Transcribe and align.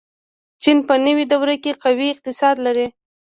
چین 0.61 0.77
په 0.87 0.95
نوې 1.05 1.25
دور 1.31 1.49
کې 1.63 1.71
قوي 1.83 2.07
اقتصاد 2.11 2.55
لري. 2.65 2.87